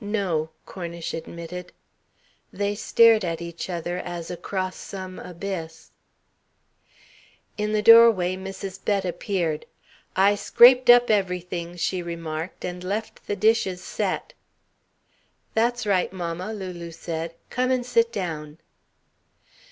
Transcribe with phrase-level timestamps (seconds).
[0.00, 1.70] "No," Cornish admitted.
[2.52, 5.92] They stared at each other as across some abyss.
[7.56, 8.84] In the doorway Mrs.
[8.84, 9.64] Bett appeared.
[10.16, 14.32] "I scraped up everything," she remarked, "and left the dishes set."
[15.54, 17.34] "That's right, mamma," Lulu said.
[17.48, 18.58] "Come and sit down."